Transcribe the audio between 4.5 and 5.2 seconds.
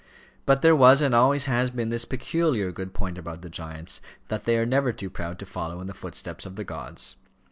are never too